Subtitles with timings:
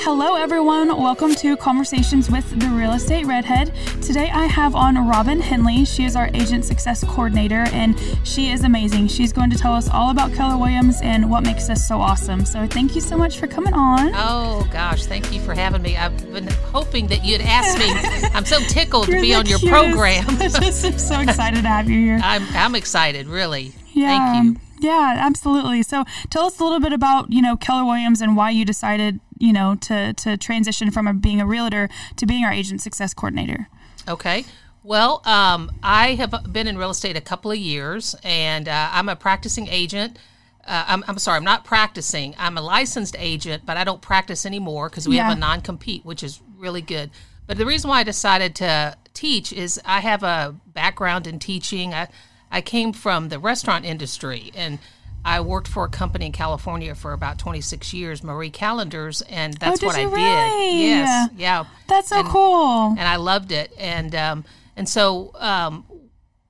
[0.00, 0.96] Hello, everyone.
[0.96, 3.74] Welcome to Conversations with the Real Estate Redhead.
[4.00, 5.84] Today I have on Robin Henley.
[5.84, 9.08] She is our agent success coordinator, and she is amazing.
[9.08, 12.44] She's going to tell us all about Keller Williams and what makes us so awesome.
[12.44, 14.12] So, thank you so much for coming on.
[14.14, 15.04] Oh, gosh.
[15.04, 15.96] Thank you for having me.
[15.96, 18.28] I've been hoping that you'd ask me.
[18.34, 20.26] I'm so tickled to be on your program.
[20.40, 22.20] I'm so excited to have you here.
[22.22, 23.72] I'm, I'm excited, really.
[23.94, 24.32] Yeah.
[24.32, 24.67] Thank you.
[24.80, 25.82] Yeah, absolutely.
[25.82, 29.20] So tell us a little bit about, you know, Keller Williams and why you decided,
[29.38, 33.14] you know, to, to transition from a, being a realtor to being our agent success
[33.14, 33.68] coordinator.
[34.06, 34.44] Okay.
[34.82, 39.08] Well, um, I have been in real estate a couple of years, and uh, I'm
[39.08, 40.18] a practicing agent.
[40.66, 42.34] Uh, I'm, I'm sorry, I'm not practicing.
[42.38, 45.28] I'm a licensed agent, but I don't practice anymore because we Yeah.
[45.28, 47.10] have a non compete, which is really good.
[47.46, 51.92] But the reason why I decided to teach is I have a background in teaching.
[51.92, 52.08] I,
[52.50, 54.78] I came from the restaurant industry and
[55.24, 59.80] I worked for a company in California for about 26 years, Marie Callender's, and that's
[59.80, 60.78] did what I you did.
[60.80, 62.90] Yes, yeah That's so And- cool.
[62.90, 63.72] and I loved it.
[63.78, 64.44] And um,
[64.76, 65.84] and so um,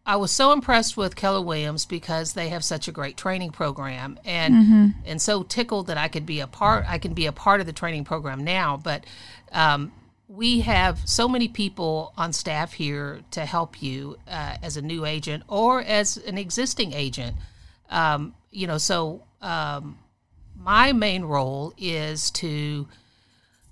[0.07, 4.19] I was so impressed with Keller Williams because they have such a great training program,
[4.25, 4.87] and Mm-hmm.
[5.07, 6.85] and so tickled that I could be a part.
[6.89, 9.05] I can be a part of the training program now, but.
[9.51, 9.93] Um,
[10.29, 15.05] we have so many people on staff here to help you uh, as a new
[15.07, 17.35] agent or as an existing agent.
[17.91, 19.99] Um, you know, so um,
[20.55, 22.87] my main role is to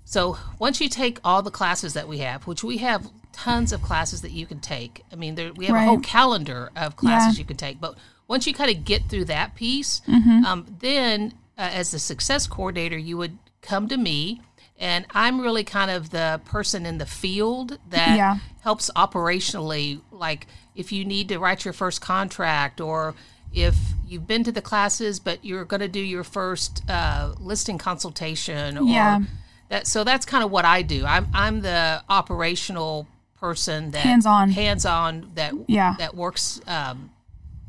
[0.03, 3.81] so once you take all the classes that we have, which we have tons of
[3.83, 5.03] classes that you can take.
[5.11, 5.83] I mean, there, we have Right.
[5.83, 7.41] a whole calendar of classes Yeah.
[7.41, 7.79] you can take.
[7.79, 7.95] But
[8.27, 10.43] once you kind of get through that piece, Mm-hmm.
[10.45, 14.41] um, then uh, as the success coordinator, you would come to me.
[14.79, 18.37] And I'm really kind of the person in the field that Yeah.
[18.61, 20.01] helps operationally.
[20.11, 23.15] Like if you need to write your first contract or
[23.53, 23.75] if
[24.07, 28.77] you've been to the classes but you're going to do your first uh, listing consultation
[28.77, 29.21] or Yeah.
[29.69, 31.05] that so that's kind of what I do.
[31.05, 33.07] I'm I'm the operational
[33.39, 34.51] person that Hands-on.
[34.51, 35.95] hands-on that Yeah.
[35.97, 37.09] that works um,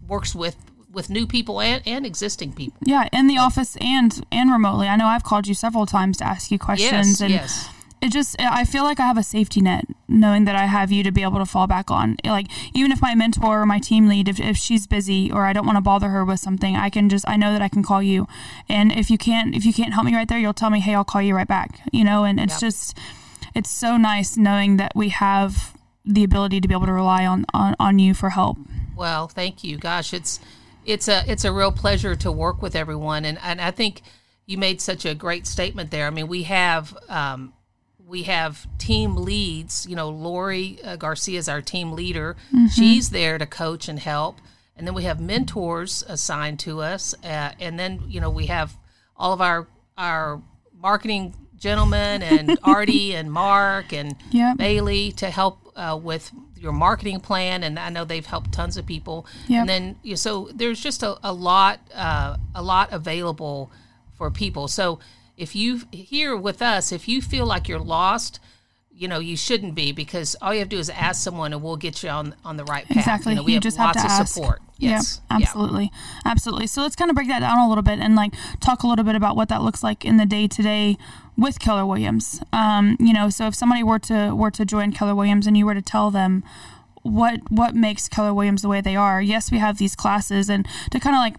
[0.06, 0.56] works with
[0.93, 2.78] with new people and, and existing people.
[2.84, 4.88] Yeah, in the office and and remotely.
[4.88, 7.69] I know I've called you several times to ask you questions Yes, and yes.
[8.00, 11.03] it just I feel like I have a safety net knowing that I have you
[11.03, 12.16] to be able to fall back on.
[12.25, 15.53] Like even if my mentor or my team lead if, if she's busy or I
[15.53, 17.82] don't want to bother her with something, I can just I know that I can
[17.82, 18.26] call you.
[18.69, 20.94] And if you can't if you can't help me right there, you'll tell me, "Hey,
[20.94, 22.60] I'll call you right back." You know, and it's Yep.
[22.60, 22.97] just
[23.55, 25.75] it's so nice knowing that we have
[26.05, 28.56] the ability to be able to rely on on, on you for help.
[28.97, 29.76] Well, thank you.
[29.76, 30.41] Gosh, it's
[30.88, 34.03] it's a it's a real pleasure to work with everyone, and and I think
[34.47, 36.06] you made such a great statement there.
[36.06, 37.53] I mean, we have um,
[38.06, 39.87] we have team leads.
[39.87, 42.37] You know, Lori uh, Garcia is our team leader.
[42.75, 44.38] She's there to coach and help,
[44.76, 48.76] and then we have mentors assigned to us, uh, and then you know we have
[49.15, 49.69] all of our
[49.99, 50.41] our
[50.75, 54.56] marketing gentlemen and Artie and Mark and Yep.
[54.56, 58.86] Bailey to help uh, with your marketing plan, and I know they've helped tons of
[58.86, 59.26] people.
[59.48, 59.60] Yep.
[59.60, 63.70] And then you so there's just a, a lot uh, a lot available
[64.16, 64.69] for people.
[64.69, 64.98] So
[65.36, 68.41] if you here with us, if you feel like you're lost,
[68.98, 71.62] you know you shouldn't be because all you have to do is ask someone, and
[71.62, 72.97] we'll get you on on the right path.
[72.97, 73.32] Exactly.
[73.32, 74.34] You, know, we You have just have lots to of ask.
[74.34, 74.60] support.
[74.78, 75.20] Yes.
[75.31, 75.91] Absolutely.
[76.25, 76.66] Absolutely.
[76.69, 79.04] So let's kind of break that down a little bit and like talk a little
[79.04, 80.97] bit about what that looks like in the day to day
[81.37, 82.41] with Keller Williams.
[82.53, 85.66] Um, you know, so if somebody were to were to join Keller Williams and you
[85.66, 86.44] were to tell them
[87.03, 90.66] what what makes Keller Williams the way they are, yes, we have these classes and
[90.91, 91.37] to kind of like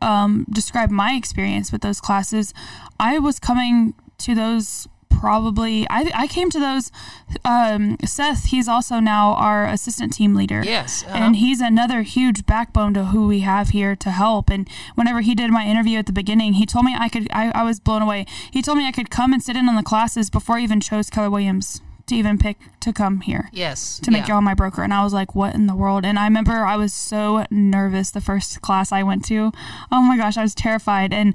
[0.00, 2.54] um, describe my experience with those classes,
[3.00, 4.86] I was coming to those
[5.18, 6.90] probably I, I came to those
[7.44, 10.62] um, Seth he's also now our assistant team leader.
[10.64, 11.16] Yes, uh-huh.
[11.16, 14.50] and he's another huge backbone to who we have here to help.
[14.50, 17.50] And whenever he did my interview at the beginning he told me I could I,
[17.54, 18.26] I was blown away.
[18.50, 20.80] He told me I could come and sit in on the classes before I even
[20.80, 23.50] chose Keller Williams to even pick to come here.
[23.52, 23.98] Yes.
[24.00, 24.34] to make yeah.
[24.34, 24.82] y'all my broker.
[24.82, 26.04] And I was like what in the world?
[26.04, 29.52] And I remember I was so nervous the first class I went to.
[29.92, 31.12] Oh my gosh I was terrified.
[31.12, 31.34] And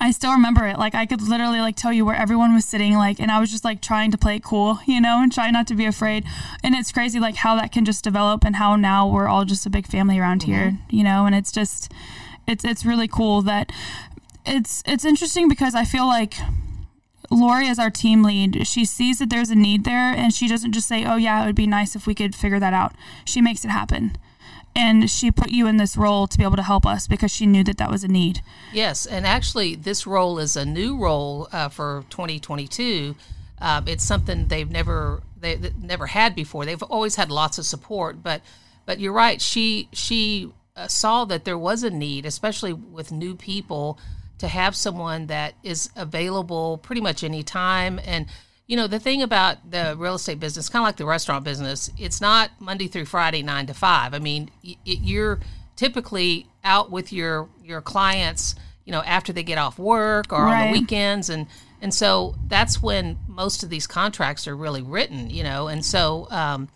[0.00, 0.78] I still remember it.
[0.78, 3.50] Like I could literally like tell you where everyone was sitting like and I was
[3.50, 6.24] just like trying to play it cool you know and try not to be afraid.
[6.62, 9.66] And it's crazy like how that can just develop and how now we're all just
[9.66, 10.52] a big family around mm-hmm.
[10.52, 11.92] here you know and it's just
[12.46, 13.70] it's it's really cool that
[14.44, 16.34] it's it's interesting because I feel like
[17.32, 18.66] Lori is our team lead.
[18.66, 21.46] She sees that there's a need there and she doesn't just say, "Oh yeah, it
[21.46, 22.94] would be nice if we could figure that out."
[23.24, 24.16] She makes it happen.
[24.74, 27.46] And she put you in this role to be able to help us because she
[27.46, 28.40] knew that that was a need.
[28.72, 33.14] Yes, and actually, this role is a new role uh, for 2022.
[33.60, 36.64] Um, it's something they've never they, they never had before.
[36.64, 38.40] They've always had lots of support, but
[38.86, 39.40] but you're right.
[39.40, 43.98] She she uh, saw that there was a need, especially with new people,
[44.42, 48.26] to have someone that is available pretty much any time and
[48.66, 51.90] you know the thing about the real estate business kind of like the restaurant business
[51.98, 55.38] it's not monday through friday 9 to 5 i mean y- you're
[55.76, 58.54] typically out with your your clients
[58.84, 60.60] you know after they get off work or Right.
[60.62, 61.28] on the weekends.
[61.30, 61.46] And
[61.80, 65.68] and so that's when most of these contracts are really written you know.
[65.68, 66.68] And so um,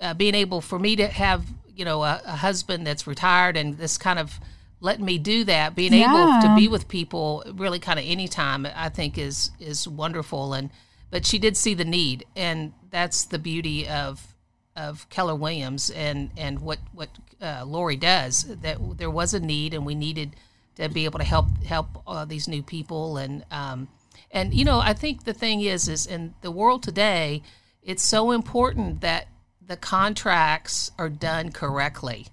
[0.00, 3.78] uh, being able for me to have you know a, a husband that's retired and
[3.78, 4.38] this kind of
[4.84, 8.88] letting me do that being able to be with people really kind of anytime i
[8.88, 10.52] think is is wonderful.
[10.52, 10.70] And
[11.10, 14.34] but she did see the need and that's the beauty of
[14.76, 17.08] of keller williams and and what what
[17.40, 20.36] uh, lori does that there was a need and we needed
[20.76, 23.16] to be able to help help uh, these new people.
[23.16, 23.88] And um
[24.30, 27.42] and you know i think the thing is is in the world today
[27.82, 29.28] it's so important that
[29.66, 32.26] the contracts are done correctly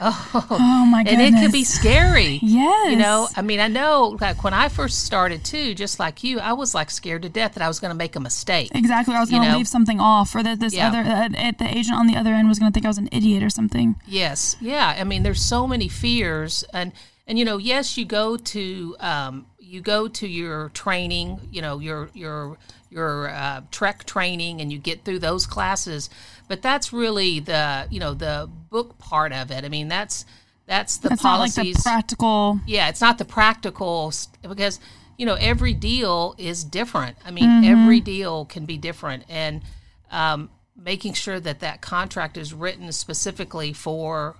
[0.34, 1.12] Oh my god.
[1.14, 2.38] and it could be scary.
[2.42, 2.90] Yes.
[2.90, 6.38] You know, I mean, I know like when I first started too, just like you,
[6.40, 8.70] I was like scared to death that I was going to make a mistake.
[8.74, 9.14] Exactly.
[9.14, 10.88] I was going to leave something off, or that this Yeah.
[10.88, 11.28] other uh,
[11.58, 13.50] the agent on the other end was going to think I was an idiot or
[13.50, 13.96] something.
[14.06, 14.56] Yes.
[14.60, 14.94] Yeah.
[14.98, 16.92] I mean, there's so many fears, and
[17.26, 21.78] and you know, yes, you go to um, you go to your training, you know,
[21.78, 22.56] your your
[22.90, 26.08] your uh, TREC training, and you get through those classes,
[26.48, 29.64] but that's really the you know the book part of it.
[29.64, 30.24] I mean, that's
[30.66, 31.76] that's the It's not like policies.
[31.76, 32.60] the practical.
[32.66, 34.12] yeah, it's not the practical
[34.42, 34.80] because
[35.16, 37.16] you know every deal is different.
[37.24, 37.64] I mean, Mm-hmm.
[37.82, 39.62] every deal can be different, and
[40.10, 44.36] um, making sure that that contract is written specifically for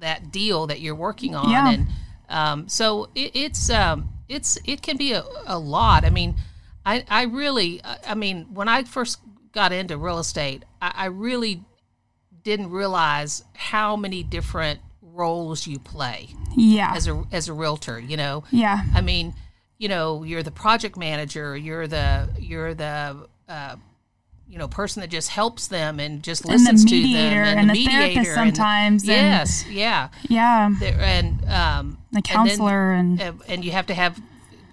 [0.00, 1.70] that deal that you're working on, Yeah.
[1.72, 1.86] and
[2.28, 6.04] um, so it, it's um, it's it can be a, a lot.
[6.04, 6.36] I mean,
[6.86, 9.20] I I really I I mean when I first
[9.52, 11.62] got into real estate, I, I really
[12.42, 16.92] didn't realize how many different roles you play Yeah.
[16.94, 17.98] as a as a realtor.
[18.00, 18.82] You know, yeah.
[18.94, 19.34] I mean,
[19.78, 23.76] you know, you're the project manager, you're the you're the uh,
[24.48, 27.42] you know person that just helps them and just And listens the to them, mediator
[27.42, 30.70] and, and the the therapist mediator, and- sometimes, and- yes, yeah, Yeah.
[30.80, 34.20] And um, The counselor and, and, then, and you have to have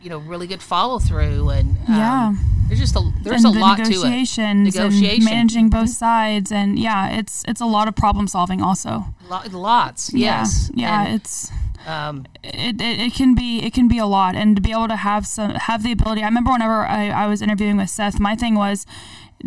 [0.02, 2.34] you know really good follow through and um, Yeah.
[2.68, 3.90] there's just a there's a the lot to it.
[3.90, 5.16] negotiations Negotiation.
[5.16, 9.06] and managing both sides and yeah, it's it's a lot of problem solving also.
[9.30, 10.88] Lo- Lots, yes, Yeah.
[10.88, 11.06] Yeah.
[11.06, 11.52] And, it's
[11.88, 14.88] um, it, it, it can be it can be a lot and to be able
[14.88, 18.20] to have some have the ability i remember whenever I, I was interviewing with seth
[18.20, 18.86] my thing was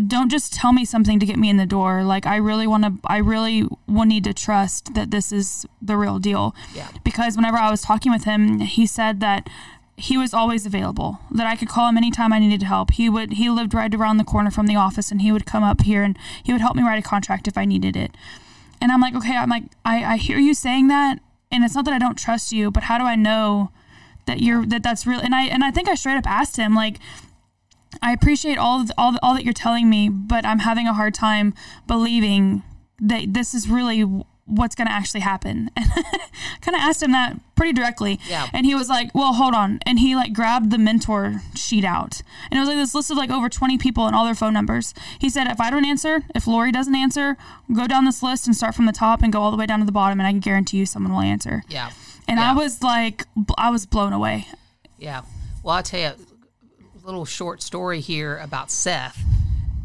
[0.09, 2.83] don't just tell me something to get me in the door like i really want
[2.85, 6.89] to i really will need to trust that this is the real deal Yeah.
[7.05, 9.49] because whenever i was talking with him he said that
[9.97, 13.35] he was always available that i could call him anytime i needed help he would
[13.35, 16.03] he lived right around the corner from the office and he would come up here
[16.03, 18.11] and he would help me write a contract if i needed it
[18.85, 21.19] and I'm like, okay, I'm like, I, I hear you saying that,
[21.51, 23.71] and it's not that I don't trust you, but how do I know
[24.27, 25.21] that you're that that's real?
[25.21, 26.99] And I and I think I straight up asked him like,
[28.03, 31.15] I appreciate all of, all all that you're telling me, but I'm having a hard
[31.15, 31.55] time
[31.87, 32.63] believing
[33.01, 34.05] that this is really
[34.47, 35.71] what's going to actually happen.
[36.57, 38.19] And kind of asked him that pretty directly.
[38.27, 38.49] Yeah.
[38.55, 42.23] And he was like, "Well, hold on." And he like grabbed the mentor sheet out,
[42.51, 44.55] and it was like this list of like over 20 people and all their phone
[44.55, 44.95] numbers.
[45.19, 47.37] He said, "If I don't answer, if Lori doesn't answer,
[47.75, 49.81] go down this list and start from the top and go all the way down
[49.81, 51.91] to the bottom, and I can guarantee you someone will answer." yeah,
[52.27, 52.51] And Yeah.
[52.51, 53.27] I was like,
[53.59, 54.47] I was blown away.
[54.99, 55.23] Yeah.
[55.63, 59.23] Well, I'll tell you a little short story here about Seth.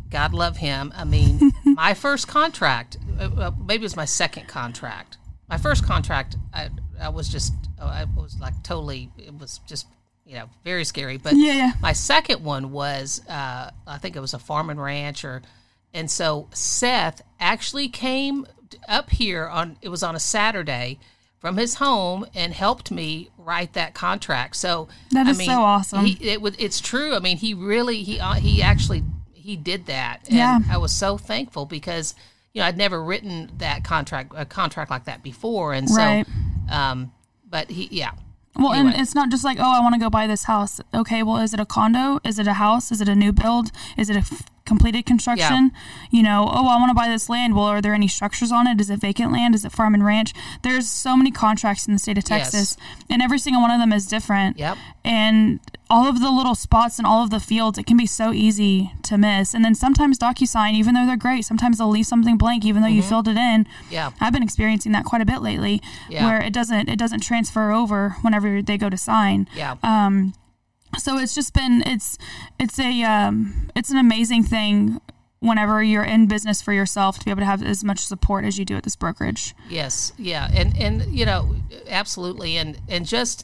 [0.10, 0.94] God love him.
[0.96, 5.18] I mean, my first contract, uh, maybe it was my second contract.
[5.48, 9.88] My first contract, I, I was just, oh, I was like totally, it was just,
[10.26, 11.18] you know, very scary.
[11.18, 15.26] But Yeah, my second one was, uh, I think it was a farm and ranch
[15.26, 15.42] or,
[15.94, 18.46] and so Seth actually came
[18.88, 21.00] up here on, it was on a Saturday
[21.40, 24.56] from his home and helped me write that contract.
[24.56, 26.06] So that is I mean, so awesome.
[26.06, 27.16] He, it it's true.
[27.16, 30.28] I mean, he really, he, uh, he actually, he did that.
[30.28, 30.60] And Yeah.
[30.70, 32.14] I was so thankful because,
[32.54, 35.74] you know, I'd never written that contract, a contract like that before.
[35.74, 36.26] And so, Right.
[36.70, 37.12] um,
[37.50, 38.12] but he, yeah.
[38.58, 38.94] Well, Anyway.
[38.94, 40.82] and it's not just like, oh, I want to go buy this house.
[40.94, 42.20] Okay, well, is it a condo?
[42.26, 42.92] Is it a house?
[42.92, 43.72] Is it a new build?
[43.96, 45.72] Is it a f- completed construction?
[46.12, 47.56] You know, oh, I want to buy this land.
[47.56, 48.82] Well, are there any structures on it?
[48.82, 49.56] Is it vacant land?
[49.56, 50.34] Is it farm and ranch?
[50.64, 52.52] There's so many contracts in the state of Yes.
[52.52, 52.78] Texas,
[53.10, 54.58] and every single one of them is different.
[54.58, 54.78] Yep.
[55.06, 58.32] And all of the little spots and all of the fields, it can be so
[58.32, 59.54] easy to miss.
[59.56, 62.88] And then sometimes DocuSign, even though they're great, sometimes they'll leave something blank, even though
[62.88, 63.66] you filled it in.
[63.66, 63.94] Mm-hmm.
[63.94, 64.12] Yeah.
[64.22, 66.26] I've been experiencing that quite a bit lately, Yeah.
[66.26, 69.48] where it doesn't it doesn't transfer over whenever they go to sign.
[69.56, 69.76] Yeah.
[69.82, 70.34] Um,
[70.98, 72.18] so it's just been it's
[72.60, 75.00] it's a um, it's an amazing thing
[75.40, 78.60] whenever you're in business for yourself to be able to have as much support as
[78.60, 79.56] you do at this brokerage.
[79.70, 81.56] Yes, yeah, and and you know,
[81.88, 83.44] absolutely, and and just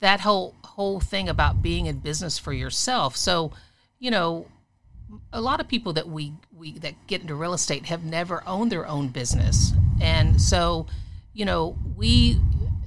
[0.00, 3.16] that whole whole thing about being in business for yourself.
[3.16, 3.52] So,
[3.98, 4.46] you know,
[5.32, 8.72] a lot of people that we we that get into real estate have never owned
[8.72, 10.86] their own business, and so,
[11.32, 12.40] you know, we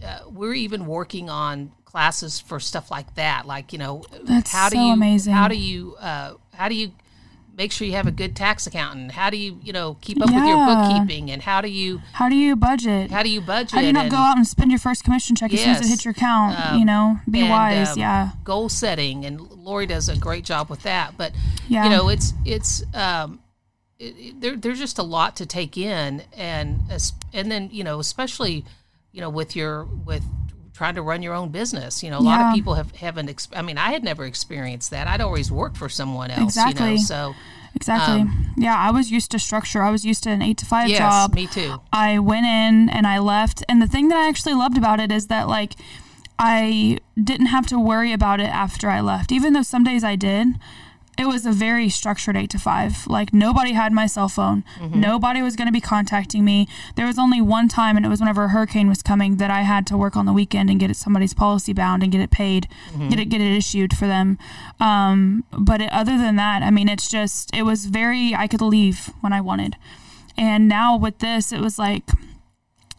[0.05, 3.45] uh, we're even working on classes for stuff like that.
[3.45, 5.33] Like, you know, That's how do so you amazing.
[5.33, 6.91] how do you uh, how do you
[7.57, 9.11] make sure you have a good tax accountant?
[9.11, 11.31] How do you you know keep up with your bookkeeping?
[11.31, 13.09] And how do you How do you budget?
[13.11, 13.71] how do you budget?
[13.71, 15.69] How do you not and, go out and spend your first commission check as soon
[15.71, 16.57] as it hits your account?
[16.59, 17.91] Um, you know, be and, wise.
[17.93, 18.29] um, yeah.
[18.43, 21.33] goal setting and Lori does a great job with that but
[21.67, 21.83] Yeah.
[21.83, 23.39] you know it's it's um
[23.99, 26.79] it, it- there, there's just a lot to take in and
[27.33, 28.63] and then you know especially
[29.11, 30.23] you know with your with
[30.77, 33.49] trying to run your own business you know a lot of people have haven't ex-
[33.55, 36.91] i mean i had never experienced that i'd always worked for someone else you Exactly.
[36.91, 37.35] know so
[37.75, 38.25] Exactly.
[38.55, 39.83] yeah, I was used to structure.
[39.83, 41.35] I was used to an eight to five um, yes job.
[41.35, 43.63] me too I went in and I left.
[43.69, 45.73] And the thing that I actually loved about it is that like
[46.39, 49.31] I didn't have to worry about it after I left.
[49.31, 50.47] Even though some days I did,
[51.17, 53.07] it was a very structured eight to five.
[53.07, 54.63] Like nobody had my cell phone.
[54.99, 56.67] Nobody was going to be contacting me.
[56.95, 59.61] There was only one time, and it was whenever a hurricane was coming that I
[59.61, 62.31] had to work on the weekend and get it somebody's policy bound and get it
[62.31, 62.67] paid,
[63.09, 64.37] get it get it issued for them.
[64.79, 68.35] Um, but it, other than that, I mean, it's just it was very.
[68.35, 69.75] I could leave when I wanted,
[70.37, 72.03] and now with this, it was like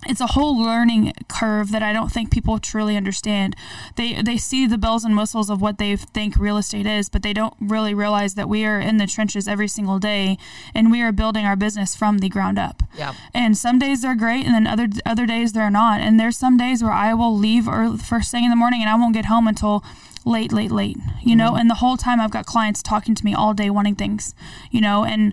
[0.07, 3.57] it's a whole learning curve that I don't think people truly understand.
[3.97, 7.23] They they see the bells and whistles of what they think real estate is, but
[7.23, 10.39] they don't really realize that we are in the trenches every single day
[10.75, 12.83] and we are building our business from the ground up.
[12.97, 16.01] yeah And some days they're great, and then other other days they're not.
[16.01, 18.91] And there's some days where I will leave or first thing in the morning, and
[18.91, 19.83] I won't get home until
[20.25, 20.97] late, late, late.
[20.97, 21.39] You mm-hmm.
[21.39, 24.35] know, and the whole time I've got clients talking to me all day wanting things.
[24.71, 25.33] You know, and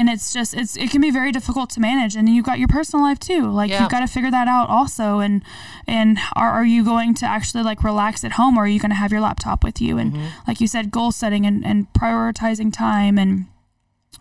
[0.00, 2.16] and it's just it's it can be very difficult to manage.
[2.16, 3.50] And you've got your personal life too.
[3.50, 3.82] Like Yeah.
[3.82, 5.18] you've got to figure that out also.
[5.18, 5.42] And
[5.86, 8.90] and are are you going to actually like relax at home, or are you going
[8.96, 9.98] to have your laptop with you?
[9.98, 10.16] And
[10.48, 13.44] like you said, goal setting and and prioritizing time and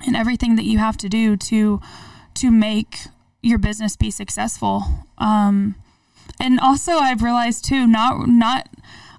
[0.05, 1.79] and everything that you have to do to
[2.35, 2.97] to make
[3.41, 4.83] your business be successful.
[5.17, 5.75] Um,
[6.41, 8.67] and also, I've realized too, not not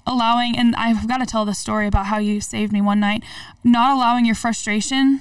[0.07, 3.23] allowing, and I've got to tell the story about how you saved me one night.
[3.65, 5.21] Not allowing your frustration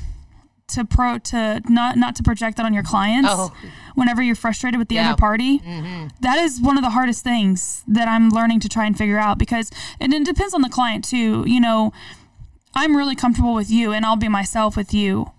[0.69, 3.29] to pro to not not to project that on your clients.
[3.31, 3.51] Oh.
[3.95, 5.09] Whenever you're frustrated with the Yeah.
[5.09, 6.07] other party, mm-hmm.
[6.21, 9.37] that is one of the hardest things that I'm learning to try and figure out
[9.37, 11.43] because, and it depends on the client too.
[11.45, 11.91] You know,
[12.75, 15.31] I'm really comfortable with you and I'll be myself with you.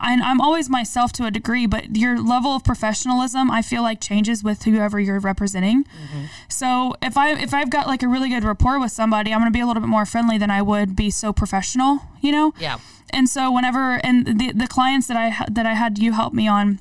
[0.00, 4.00] And I'm always myself to a degree, but your level of professionalism I feel like
[4.00, 5.84] changes with whoever you're representing.
[5.84, 6.24] Mm-hmm.
[6.48, 9.50] So if I if I've got like a really good rapport with somebody, I'm gonna
[9.50, 12.54] be a little bit more friendly than I would be so professional, you know?
[12.58, 12.78] yeah
[13.10, 16.32] And so whenever and the the clients that I ha- that I had you help
[16.32, 16.78] me on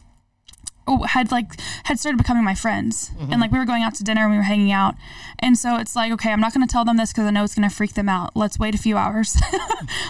[1.07, 3.11] had like had started becoming my friends.
[3.19, 3.41] And mm-hmm.
[3.41, 4.95] like we were going out to dinner and we were hanging out.
[5.39, 7.43] And so it's like okay i'm not going to tell them this because i know
[7.43, 8.35] it's going to freak them out.
[8.35, 9.35] Let's wait a few hours.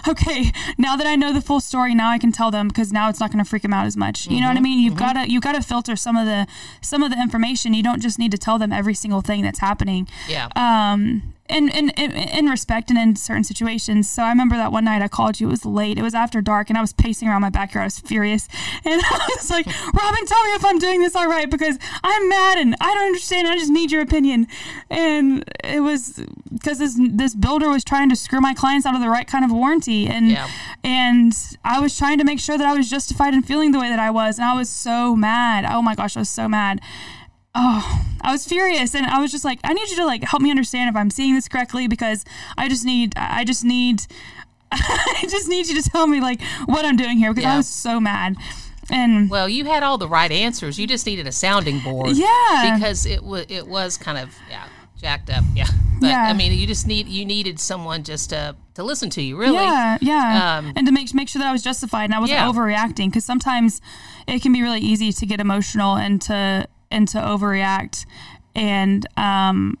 [0.06, 3.08] Okay now that i know the full story now i can tell them because now
[3.08, 4.26] it's not going to freak them out as much.
[4.26, 4.62] You know what i mm-hmm.
[4.64, 4.80] mean?
[4.80, 5.18] You've mm-hmm.
[5.18, 6.46] got to you got to filter some of the
[6.80, 7.74] some of the information.
[7.74, 10.08] You don't just need to tell them every single thing that's happening.
[10.28, 10.48] Yeah.
[10.56, 14.08] Um in, in, in, in respect and in certain situations.
[14.08, 15.48] So I remember that one night I called you.
[15.48, 15.98] It was late.
[15.98, 17.82] It was after dark, and I was pacing around my backyard.
[17.82, 18.48] I was furious,
[18.84, 22.28] and I was like, "Robin, tell me if I'm doing this all right because I'm
[22.28, 23.48] mad and I don't understand.
[23.48, 24.46] I just need your opinion."
[24.90, 29.00] And it was because this this builder was trying to screw my clients out of
[29.00, 30.48] the right kind of warranty, and Yeah.
[30.84, 31.32] and
[31.64, 33.98] I was trying to make sure that I was justified in feeling the way that
[33.98, 35.64] I was, and I was so mad.
[35.68, 36.80] Oh my gosh, I was so mad
[37.60, 40.40] oh i was furious and i was just like i need you to like help
[40.42, 42.24] me understand if i'm seeing this correctly because
[42.56, 44.02] i just need i just need
[44.72, 47.68] i just need you to tell me like what i'm doing here because i was
[47.68, 48.36] so mad
[48.90, 50.78] and Well, you had all the right answers.
[50.78, 52.12] You just needed a sounding board.
[52.16, 52.72] Yeah.
[52.74, 54.64] Because it was it was kind of yeah
[54.98, 55.44] jacked up.
[55.54, 55.66] Yeah.
[56.00, 56.22] But Yeah.
[56.22, 59.36] I mean, you just need you needed someone just to to listen to you.
[59.36, 59.56] Really.
[59.56, 62.38] yeah yeah Um, and to make make sure that i was justified and i wasn't
[62.38, 62.48] Yeah.
[62.50, 63.82] overreacting because sometimes
[64.26, 68.06] it can be really easy to get emotional and to and to overreact
[68.54, 69.76] and um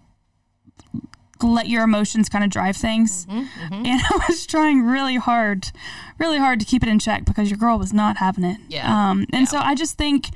[1.40, 3.24] let your emotions kind of drive things.
[3.26, 5.70] Mm-hmm, and i was trying really hard
[6.18, 8.58] really hard to keep it in check because your girl was not having it.
[8.68, 9.10] Yeah.
[9.10, 10.26] um and so i just think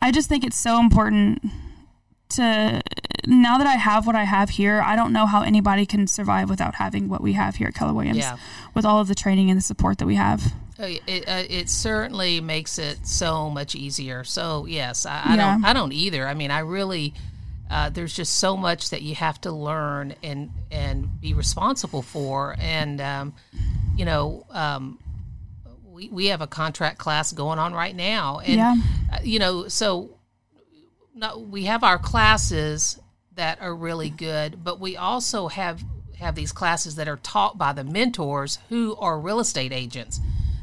[0.00, 1.42] i just think it's so important
[2.30, 2.80] to
[3.26, 6.48] now that i have what i have here i don't know how anybody can survive
[6.48, 8.36] without having what we have here at keller williams Yeah.
[8.74, 10.54] with all of the training and the support that we have
[10.86, 14.24] It, uh, it certainly makes it so much easier.
[14.24, 15.52] So yes, I, I Yeah.
[15.54, 16.26] don't I don't either.
[16.26, 17.14] I mean, I really
[17.70, 22.56] uh, there's just so much that you have to learn and and be responsible for.
[22.58, 23.34] And um,
[23.96, 24.98] you know, um,
[25.84, 28.74] we we have a contract class going on right now, and Yeah.
[29.12, 30.10] uh, you know, so
[31.14, 32.98] no, we have our classes
[33.34, 35.82] that are really good, but we also have
[36.18, 40.20] have these classes that are taught by the mentors who are real estate agents.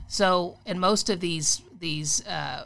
[0.08, 2.66] So, and most of these these uh,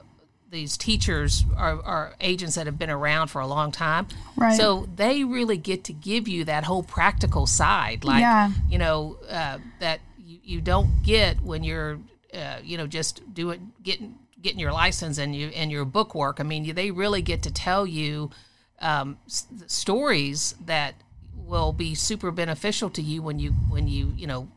[0.50, 4.08] these teachers are, are agents that have been around for a long time.
[4.36, 4.58] Right.
[4.58, 8.52] So they really get to give you that whole practical side, like Yeah.
[8.70, 12.00] you know uh, that you, you don't get when you're
[12.34, 16.40] uh, you know just doing getting getting your license and you and your book work.
[16.40, 18.32] I mean, they really get to tell you
[18.80, 20.96] um, s- stories that
[21.36, 24.48] will be super beneficial to you when you when you you know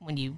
[0.00, 0.36] when you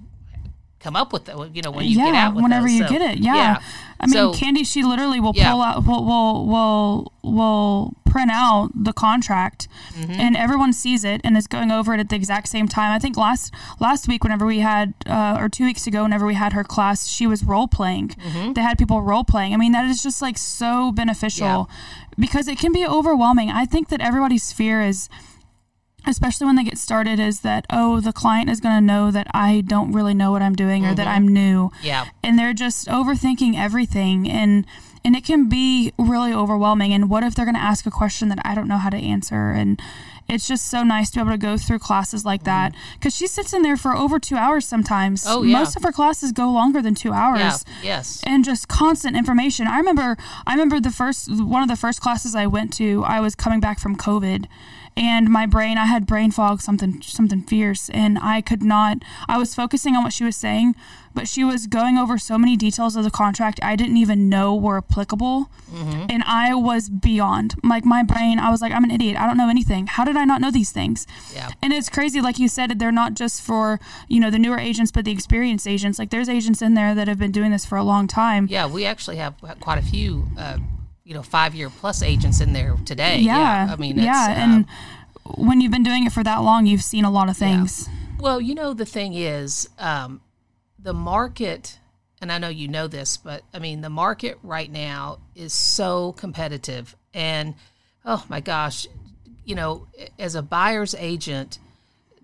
[0.81, 1.35] come up with it.
[1.55, 2.77] You know when you yeah, get out with whenever those.
[2.77, 3.19] you So, get it.
[3.19, 3.61] Yeah.
[4.01, 5.51] I mean, So- Candy, she literally will Yeah.
[5.51, 9.67] pull out, will, will, will, will print out the contract
[9.99, 10.13] Mm-hmm.
[10.13, 12.93] and everyone sees it and is going over it at the exact same time.
[12.95, 16.35] I think last, last week, whenever we had, uh, or two weeks ago, whenever we
[16.35, 18.11] had her class, she was role playing.
[18.11, 18.53] Mm-hmm.
[18.53, 19.55] They had people role playing.
[19.55, 21.69] I mean, that is just like so beneficial
[22.17, 23.51] because it can be overwhelming.
[23.51, 25.09] I think that everybody's fear is,
[26.07, 29.27] especially when they get started is that oh the client is going to know that
[29.35, 31.17] i don't really know what i'm doing or that Mm-hmm.
[31.17, 32.07] i'm new Yeah.
[32.23, 34.65] and they're just overthinking everything and
[35.05, 38.29] and it can be really overwhelming and what if they're going to ask a question
[38.29, 39.81] that i don't know how to answer and
[40.29, 43.27] it's just so nice to be able to go through classes like that because she
[43.27, 45.33] sits in there for over two hours sometimes Mm-hmm.
[45.39, 45.59] Oh, yeah.
[45.59, 47.97] most of her classes go longer than two hours Yeah.
[47.97, 48.23] Yes.
[48.27, 49.67] and just constant information.
[49.67, 53.21] I remember I remember the first one of the first classes I went to, I
[53.21, 54.45] was coming back from COVID
[54.99, 59.39] and my brain I had brain fog something something fierce and I could not I
[59.39, 60.75] was focusing on what she was saying,
[61.15, 64.55] but she was going over so many details of the contract I didn't even know
[64.55, 65.51] were applicable.
[66.11, 67.55] And I was beyond.
[67.63, 69.17] Like my brain, I was like I'm an idiot.
[69.19, 69.87] I don't know anything.
[69.87, 71.07] How did I not know these things?
[71.35, 71.51] Yeah.
[71.63, 73.79] And it's crazy, like you said, they're not just for,
[74.09, 75.99] you know, the newer agents, but the experienced agents.
[75.99, 78.47] Like there's agents in there that have been doing this for a long time.
[78.51, 80.59] Yeah, we actually have quite a few, uh,
[81.09, 83.21] you know, five year plus agents in there today.
[83.21, 83.69] Yeah.
[83.71, 84.27] I mean, it's, yeah.
[84.29, 84.67] uh, and
[85.39, 87.89] when you've been doing it for that long, you've seen a lot of things.
[88.21, 90.21] well, you know, the thing is, um,
[90.79, 91.79] the market,
[92.21, 96.13] and I know you know this, but I mean, the market right now is so
[96.13, 96.95] competitive.
[97.15, 97.55] And
[98.05, 98.87] oh my gosh,
[99.47, 99.87] you know,
[100.19, 101.59] as a buyer's agent,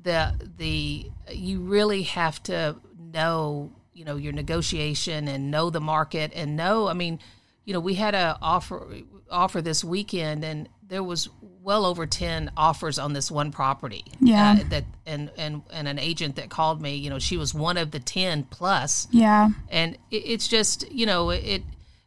[0.03, 6.31] the the you really have to know you know your negotiation and know the market
[6.35, 7.19] and know i mean
[7.65, 8.87] you know we had a offer
[9.31, 11.29] offer this weekend and there was
[11.63, 14.59] well over 10 offers on this one property Yeah.
[14.61, 17.77] uh, that and and and an agent that called me you know she was one
[17.79, 19.49] of the 10 plus Yeah.
[19.71, 21.63] and it, it's just you know it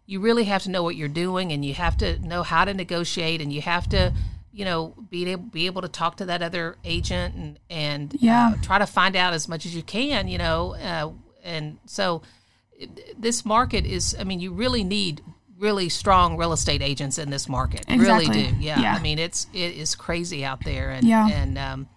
[0.06, 2.74] you really have to know what you're doing and you have to know how to
[2.74, 4.14] negotiate and you have to
[4.54, 8.52] you know be able be able to talk to that other agent and and Yeah.
[8.54, 11.10] uh, try to find out as much as you can you know uh,
[11.44, 12.22] and so
[13.18, 15.22] this market is i mean you really need
[15.60, 18.44] really strong real estate agents in this market really Exactly.
[18.52, 18.80] do yeah.
[18.80, 18.94] Yeah.
[18.96, 21.28] i mean it's it is crazy out there and Yeah.
[21.28, 21.88] and um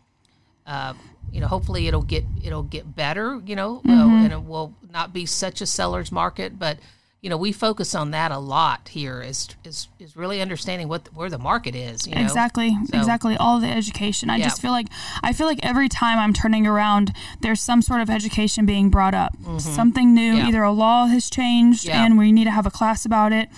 [0.67, 0.95] uh,
[1.33, 4.25] you know, hopefully it'll get it'll get better, you know, uh, Mm-hmm.
[4.25, 6.59] and it will not be such a seller's market.
[6.61, 6.79] But
[7.23, 9.21] you know, we focus on that a lot here.
[9.21, 12.07] Is is is really understanding what where the market is.
[12.07, 12.23] You know?
[12.23, 13.37] Exactly, So- exactly.
[13.37, 14.31] All the education.
[14.31, 14.45] I Yeah.
[14.45, 14.87] just feel like
[15.23, 19.15] I feel like every time I'm turning around, there's some sort of education being brought
[19.15, 19.37] up.
[19.59, 20.31] Something new.
[20.33, 20.39] Mm-hmm.
[20.39, 20.49] Yeah.
[20.49, 22.03] Either a law has changed Yeah.
[22.05, 23.49] and we need to have a class about it,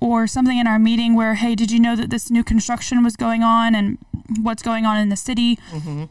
[0.00, 3.16] or something in our meeting where, hey, did you know that this new construction was
[3.16, 3.98] going on and
[4.40, 5.58] what's going on in the city?
[5.72, 6.04] Mm-hmm.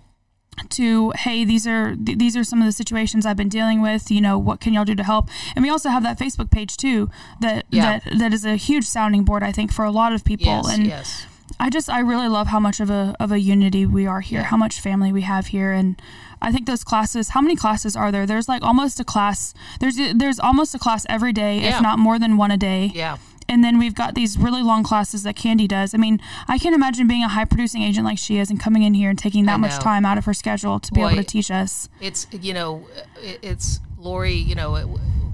[0.69, 4.09] To hey, these are th- these are some of the situations I've been dealing with.
[4.11, 5.29] You know, what can y'all do to help?
[5.55, 7.09] And we also have that Facebook page too
[7.41, 7.99] that Yeah.
[7.99, 9.43] that that is a huge sounding board.
[9.43, 10.45] I think for a lot of people.
[10.45, 11.25] Yes, and yes,
[11.59, 14.41] I just I really love how much of a of a unity we are here,
[14.41, 14.45] Yeah.
[14.45, 15.99] how much family we have here, and
[16.41, 17.29] I think those classes.
[17.29, 18.25] How many classes are there?
[18.25, 19.53] There's like almost a class.
[19.79, 21.77] There's there's almost a class every day, Yeah.
[21.77, 22.91] if not more than one a day.
[22.93, 23.17] yeah,
[23.53, 25.93] And then we've got these really long classes that Candy does.
[25.93, 28.81] I mean, I can't imagine being a high producing agent like she is and coming
[28.81, 31.23] in here and taking that much time out of her schedule to be able to
[31.23, 31.87] teach us.
[32.01, 32.87] it's you know,
[33.21, 34.33] it's Lori.
[34.33, 34.87] You know, it,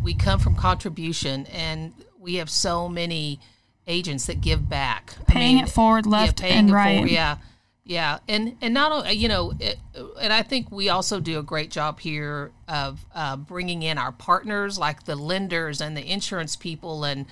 [0.04, 3.40] we come from contribution, and we have so many
[3.88, 6.96] agents that give back, I Paying mean, it forward, left, paying and right.
[6.96, 7.38] forward, yeah,
[7.86, 9.80] yeah, and and not only you know, it,
[10.20, 14.12] and I think we also do a great job here of uh, bringing in our
[14.12, 17.26] partners, like the lenders and the insurance people, and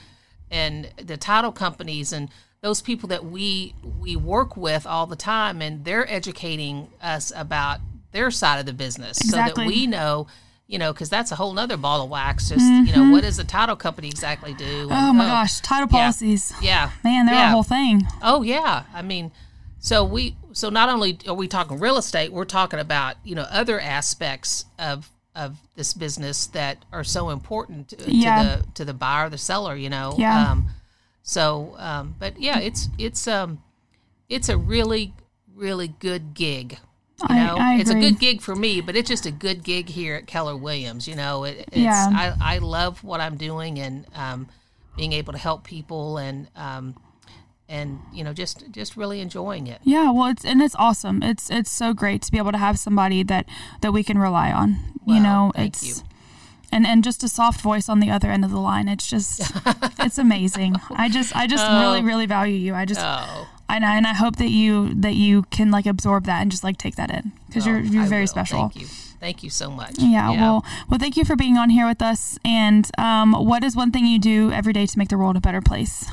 [0.52, 2.30] and the title companies, and
[2.62, 7.80] those people that we we work with all the time, and they're educating us about
[8.12, 10.28] their side of the business, so that we know.
[10.70, 12.50] You know, because that's a whole nother ball of wax.
[12.50, 13.12] Just you know, mm-hmm.
[13.12, 14.90] what does the title company exactly do?
[14.92, 16.52] Oh and, my oh, gosh, title policies.
[16.62, 17.48] Yeah, Man, they're yeah.
[17.48, 18.06] a whole thing.
[18.22, 19.32] Oh yeah, I mean,
[19.80, 23.46] so we so not only are we talking real estate, we're talking about you know
[23.50, 28.42] other aspects of of this business that are so important to, Yeah.
[28.42, 29.76] to the to the buyer, the seller.
[29.76, 30.16] You know.
[30.18, 30.52] Yeah.
[30.52, 30.70] Um,
[31.22, 33.62] so, um, but yeah, it's it's um,
[34.30, 35.14] it's a really
[35.56, 36.80] really good gig.
[37.20, 39.64] You I- know, I it's a good gig for me, but it's just a good
[39.64, 41.08] gig here at Keller Williams.
[41.08, 42.10] You know, it, it's Yeah.
[42.40, 44.48] I, I love what I'm doing and um,
[44.96, 46.96] being able to help people and um,
[47.70, 49.80] and you know just just really enjoying it.
[49.84, 51.22] Yeah, well, it's and it's awesome.
[51.24, 53.46] It's it's so great to be able to have somebody that
[53.82, 54.78] that we can rely on.
[55.06, 55.94] you know, thank it's you.
[56.72, 58.88] and and just a soft voice on the other end of the line.
[58.88, 59.42] It's just
[60.00, 60.76] it's amazing.
[60.92, 62.74] I just I just really really value you.
[62.74, 66.26] I just Oh, and I, and I hope that you that you can like absorb
[66.26, 68.28] that and just like take that in because you're you're I very will.
[68.28, 68.60] special.
[68.70, 68.88] Thank you,
[69.20, 69.96] thank you so much.
[69.98, 72.40] Yeah, well, well, thank you for being on here with us.
[72.46, 75.42] And um, what is one thing you do every day to make the world a
[75.42, 76.06] better place?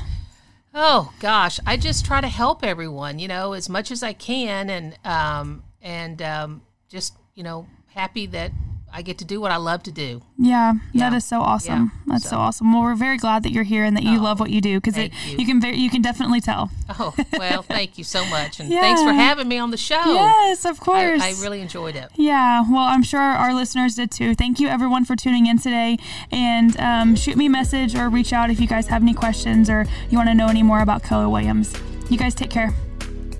[0.77, 4.69] Oh gosh, I just try to help everyone, you know, as much as I can,
[4.69, 8.51] and um, and um, just you know, happy that
[8.97, 10.21] I get to do what I love to do.
[10.37, 11.15] Yeah, that Yeah.
[11.17, 11.91] is so awesome.
[12.07, 12.29] Yeah, That's so.
[12.29, 12.71] so- awesome.
[12.71, 14.97] Well, we're very glad that you're here and that you love what you do because
[14.97, 15.09] you.
[15.37, 15.45] you.
[15.45, 16.71] can very, you can definitely tell.
[16.97, 20.01] Oh well, thank you so much, and thanks for having me on the show.
[20.13, 21.21] Yes, of I, course.
[21.21, 22.09] I really enjoyed it.
[22.15, 24.33] Yeah, well, I'm sure our listeners did too.
[24.33, 25.97] Thank you, everyone, for tuning in today.
[26.31, 29.69] And um, shoot me a message or reach out if you guys have any questions
[29.69, 31.73] or you want to know any more about Keller Williams.
[32.09, 32.73] You guys take care.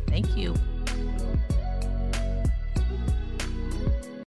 [0.09, 0.53] Thank you.